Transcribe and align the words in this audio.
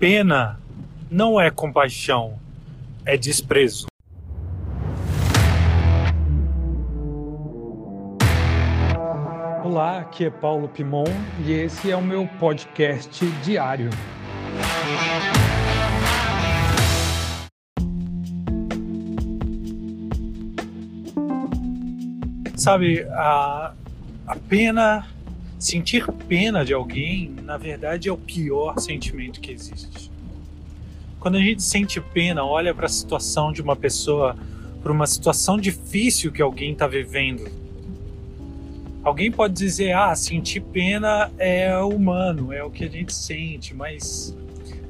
Pena 0.00 0.58
não 1.10 1.38
é 1.38 1.50
compaixão, 1.50 2.38
é 3.04 3.18
desprezo. 3.18 3.86
Olá, 9.62 9.98
aqui 9.98 10.24
é 10.24 10.30
Paulo 10.30 10.70
Pimon 10.70 11.04
e 11.44 11.52
esse 11.52 11.90
é 11.90 11.96
o 11.96 12.00
meu 12.00 12.26
podcast 12.38 13.26
diário. 13.44 13.90
Sabe, 22.56 23.02
a, 23.10 23.74
a 24.26 24.36
pena 24.48 25.06
sentir 25.60 26.10
pena 26.26 26.64
de 26.64 26.72
alguém, 26.72 27.34
na 27.44 27.58
verdade, 27.58 28.08
é 28.08 28.12
o 28.12 28.16
pior 28.16 28.80
sentimento 28.80 29.40
que 29.40 29.52
existe. 29.52 30.10
Quando 31.20 31.36
a 31.36 31.40
gente 31.40 31.62
sente 31.62 32.00
pena, 32.00 32.42
olha 32.42 32.74
para 32.74 32.86
a 32.86 32.88
situação 32.88 33.52
de 33.52 33.60
uma 33.60 33.76
pessoa, 33.76 34.34
para 34.82 34.90
uma 34.90 35.06
situação 35.06 35.58
difícil 35.58 36.32
que 36.32 36.40
alguém 36.40 36.72
está 36.72 36.86
vivendo. 36.86 37.46
Alguém 39.04 39.30
pode 39.30 39.52
dizer, 39.52 39.92
ah, 39.92 40.14
sentir 40.14 40.60
pena 40.60 41.30
é 41.38 41.76
humano, 41.78 42.54
é 42.54 42.64
o 42.64 42.70
que 42.70 42.84
a 42.84 42.88
gente 42.88 43.12
sente, 43.12 43.74
mas 43.74 44.34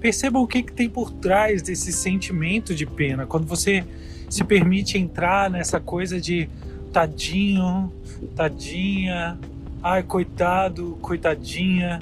perceba 0.00 0.38
o 0.38 0.46
que, 0.46 0.62
que 0.62 0.72
tem 0.72 0.88
por 0.88 1.10
trás 1.10 1.62
desse 1.62 1.92
sentimento 1.92 2.74
de 2.76 2.86
pena. 2.86 3.26
Quando 3.26 3.46
você 3.46 3.84
se 4.28 4.44
permite 4.44 4.96
entrar 4.96 5.50
nessa 5.50 5.80
coisa 5.80 6.20
de 6.20 6.48
tadinho, 6.92 7.92
tadinha, 8.36 9.36
ai, 9.82 10.02
coitado, 10.02 10.98
coitadinha. 11.00 12.00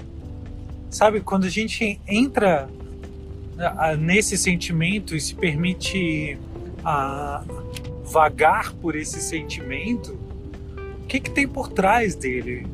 Sabe, 0.90 1.20
quando 1.20 1.44
a 1.44 1.50
gente 1.50 2.00
entra 2.06 2.68
nesse 3.98 4.38
sentimento 4.38 5.14
e 5.16 5.20
se 5.20 5.34
permite 5.34 6.38
vagar 8.04 8.72
por 8.74 8.96
esse 8.96 9.20
sentimento, 9.20 10.18
o 11.02 11.06
que, 11.06 11.20
que 11.20 11.30
tem 11.30 11.46
por 11.46 11.68
trás 11.68 12.14
dele? 12.14 12.66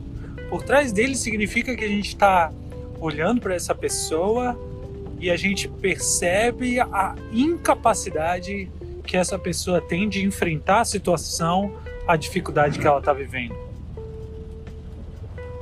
Por 0.49 0.63
trás 0.63 0.93
dele 0.93 1.17
significa 1.17 1.75
que 1.75 1.85
a 1.85 1.89
gente 1.89 2.09
está 2.09 2.53
olhando 3.01 3.41
para 3.41 3.55
essa 3.55 3.75
pessoa 3.75 4.59
e 5.19 5.31
a 5.31 5.37
gente 5.37 5.69
percebe 5.69 6.81
a 6.81 7.15
incapacidade 7.33 8.71
que 9.05 9.17
essa 9.17 9.39
pessoa 9.39 9.81
tem 9.81 10.09
de 10.09 10.25
enfrentar 10.25 10.81
a 10.81 10.85
situação, 10.85 11.73
a 12.07 12.17
dificuldade 12.17 12.79
que 12.79 12.87
ela 12.87 12.99
está 12.99 13.13
vivendo. 13.13 13.55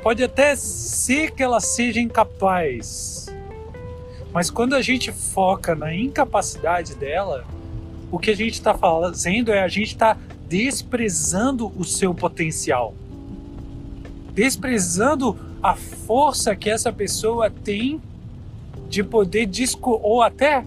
Pode 0.03 0.25
até 0.25 0.57
ser 0.57 1.31
que 1.31 1.43
ela 1.43 1.61
seja 1.61 2.01
incapaz, 2.01 3.33
mas 4.33 4.51
quando 4.51 4.75
a 4.75 4.83
gente 4.83 5.13
foca 5.13 5.77
na 5.77 5.95
incapacidade 5.95 6.97
dela, 6.97 7.45
o 8.11 8.19
que 8.19 8.31
a 8.31 8.37
gente 8.37 8.55
está 8.55 8.75
fazendo 8.75 9.53
é 9.53 9.63
a 9.63 9.69
gente 9.69 9.89
está 9.89 10.17
desprezando 10.49 11.73
o 11.79 11.85
seu 11.85 12.13
potencial, 12.13 12.95
desprezando 14.35 15.39
a 15.63 15.77
força 15.77 16.57
que 16.57 16.69
essa 16.69 16.93
pessoa 16.93 17.49
tem 17.49 18.01
de 18.89 19.05
poder 19.05 19.47
disco 19.47 20.01
ou 20.03 20.21
até 20.21 20.65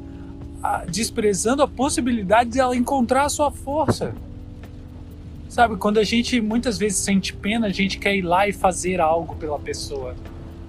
a, 0.64 0.86
desprezando 0.86 1.62
a 1.62 1.68
possibilidade 1.68 2.52
de 2.52 2.60
ela 2.60 2.76
encontrar 2.76 3.26
a 3.26 3.30
sua 3.30 3.52
força. 3.52 4.16
Sabe, 5.56 5.78
quando 5.78 6.00
a 6.00 6.04
gente 6.04 6.42
muitas 6.42 6.78
vezes 6.78 6.98
sente 6.98 7.34
pena, 7.34 7.68
a 7.68 7.70
gente 7.70 7.98
quer 7.98 8.14
ir 8.14 8.24
lá 8.24 8.46
e 8.46 8.52
fazer 8.52 9.00
algo 9.00 9.38
pela 9.38 9.58
pessoa. 9.58 10.14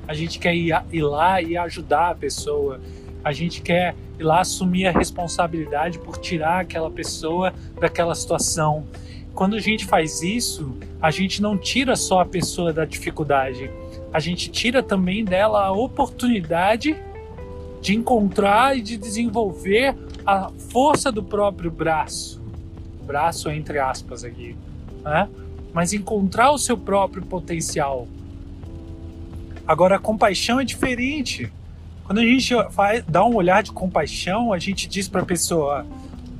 A 0.06 0.14
gente 0.14 0.38
quer 0.38 0.54
ir, 0.54 0.72
ir 0.92 1.02
lá 1.02 1.42
e 1.42 1.56
ajudar 1.56 2.10
a 2.10 2.14
pessoa. 2.14 2.80
A 3.24 3.32
gente 3.32 3.60
quer 3.62 3.96
ir 4.16 4.22
lá 4.22 4.42
assumir 4.42 4.86
a 4.86 4.92
responsabilidade 4.92 5.98
por 5.98 6.18
tirar 6.18 6.60
aquela 6.60 6.88
pessoa 6.88 7.52
daquela 7.80 8.14
situação. 8.14 8.86
Quando 9.34 9.56
a 9.56 9.58
gente 9.58 9.84
faz 9.84 10.22
isso, 10.22 10.76
a 11.02 11.10
gente 11.10 11.42
não 11.42 11.58
tira 11.58 11.96
só 11.96 12.20
a 12.20 12.24
pessoa 12.24 12.72
da 12.72 12.84
dificuldade, 12.84 13.68
a 14.12 14.20
gente 14.20 14.48
tira 14.52 14.84
também 14.84 15.24
dela 15.24 15.64
a 15.64 15.72
oportunidade 15.72 16.96
de 17.82 17.92
encontrar 17.92 18.78
e 18.78 18.82
de 18.82 18.96
desenvolver 18.96 19.96
a 20.24 20.48
força 20.70 21.10
do 21.10 21.24
próprio 21.24 21.72
braço. 21.72 22.40
Braço 23.04 23.50
entre 23.50 23.80
aspas 23.80 24.22
aqui 24.22 24.54
né? 25.06 25.28
mas 25.72 25.92
encontrar 25.92 26.50
o 26.50 26.58
seu 26.58 26.76
próprio 26.76 27.22
potencial. 27.22 28.08
Agora, 29.66 29.96
a 29.96 29.98
compaixão 29.98 30.58
é 30.58 30.64
diferente. 30.64 31.52
Quando 32.04 32.18
a 32.18 32.24
gente 32.24 32.54
faz, 32.70 33.04
dá 33.06 33.24
um 33.24 33.34
olhar 33.34 33.62
de 33.62 33.72
compaixão, 33.72 34.52
a 34.52 34.58
gente 34.58 34.88
diz 34.88 35.08
para 35.08 35.22
a 35.22 35.24
pessoa: 35.24 35.86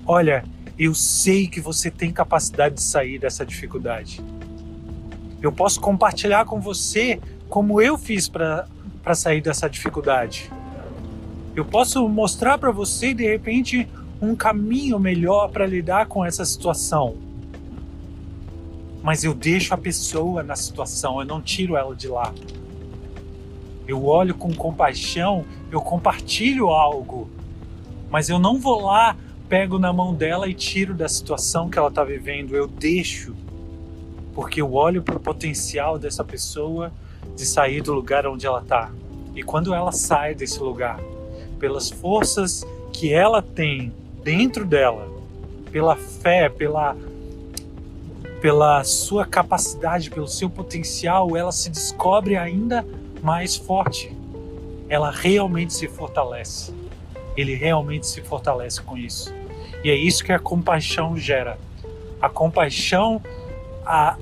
Olha, 0.07 0.45
eu 0.79 0.95
sei 0.95 1.47
que 1.47 1.61
você 1.61 1.91
tem 1.91 2.13
capacidade 2.13 2.77
de 2.77 2.83
sair 2.83 3.19
dessa 3.19 3.45
dificuldade. 3.45 4.21
Eu 5.43 5.53
posso 5.53 5.81
compartilhar 5.81 6.45
com 6.45 6.61
você 6.61 7.21
como 7.49 7.81
eu 7.81 7.99
fiz 7.99 8.29
para 8.29 8.67
sair 9.15 9.41
dessa 9.41 9.69
dificuldade. 9.69 10.51
Eu 11.55 11.65
posso 11.65 12.09
mostrar 12.09 12.59
para 12.59 12.71
você, 12.71 13.13
de 13.13 13.25
repente, 13.25 13.89
um 14.21 14.35
caminho 14.35 14.99
melhor 14.99 15.51
para 15.51 15.67
lidar 15.67 16.07
com 16.07 16.25
essa 16.25 16.45
situação 16.45 17.26
mas 19.07 19.23
eu 19.23 19.33
deixo 19.33 19.73
a 19.73 19.77
pessoa 19.77 20.43
na 20.43 20.57
situação, 20.57 21.21
eu 21.21 21.25
não 21.25 21.41
tiro 21.41 21.77
ela 21.77 21.95
de 21.95 22.09
lá. 22.09 22.35
Eu 23.87 24.05
olho 24.05 24.35
com 24.35 24.53
compaixão, 24.53 25.45
eu 25.71 25.81
compartilho 25.81 26.71
algo, 26.71 27.31
mas 28.11 28.29
eu 28.29 28.37
não 28.37 28.59
vou 28.59 28.83
lá, 28.83 29.17
pego 29.49 29.79
na 29.79 29.93
mão 29.93 30.13
dela 30.13 30.49
e 30.49 30.55
tiro 30.55 30.93
da 30.93 31.09
situação 31.09 31.71
que 31.71 31.79
ela 31.79 31.87
está 31.87 32.03
vivendo, 32.03 32.57
eu 32.57 32.67
deixo, 32.67 33.33
porque 34.35 34.61
eu 34.61 34.75
olho 34.75 35.01
para 35.01 35.15
o 35.15 35.21
potencial 35.21 36.01
dessa 36.01 36.25
pessoa 36.25 36.93
de 37.37 37.47
sair 37.47 37.83
do 37.83 37.95
lugar 37.95 38.27
onde 38.27 38.45
ela 38.45 38.61
está. 38.61 38.91
E 39.37 39.43
quando 39.45 39.73
ela 39.73 39.93
sai 39.93 40.35
desse 40.35 40.59
lugar, 40.59 40.99
pelas 41.61 41.91
forças 41.91 42.67
que 42.93 43.13
ela 43.13 43.41
tem 43.41 43.93
dentro 44.25 44.65
dela, 44.65 45.09
pela 45.71 45.95
fé, 45.95 46.49
pela 46.49 46.97
pela 48.41 48.85
sua 48.85 49.25
capacidade, 49.25 50.11
pelo 50.11 50.29
seu 50.29 50.49
potencial, 50.49 51.37
ela 51.37 51.53
se 51.53 51.71
descobre 51.71 52.37
ainda 52.37 52.87
mais 53.23 53.57
forte. 53.57 54.15
Ela 54.89 55.11
realmente 55.11 55.73
se 55.73 55.89
fortalece. 55.89 56.73
Ele 57.37 57.55
realmente 57.55 58.07
se 58.07 58.21
fortalece 58.23 58.81
com 58.83 58.97
isso. 58.97 59.35
E 59.83 59.91
é 59.91 59.95
isso 59.95 60.25
que 60.25 60.33
a 60.33 60.39
compaixão 60.39 61.17
gera. 61.17 61.59
A 62.21 62.29
compaixão 62.29 63.21
a 63.85 64.17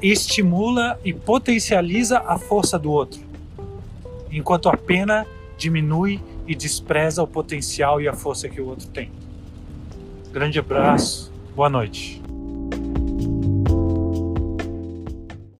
estimula 0.00 0.98
e 1.04 1.12
potencializa 1.12 2.18
a 2.20 2.38
força 2.38 2.78
do 2.78 2.90
outro, 2.90 3.20
enquanto 4.30 4.68
a 4.68 4.76
pena 4.76 5.26
diminui 5.56 6.20
e 6.46 6.54
despreza 6.54 7.22
o 7.22 7.26
potencial 7.26 8.00
e 8.00 8.08
a 8.08 8.12
força 8.12 8.48
que 8.48 8.60
o 8.60 8.66
outro 8.66 8.88
tem. 8.88 9.10
Grande 10.32 10.58
abraço, 10.58 11.32
boa 11.54 11.68
noite. 11.68 12.23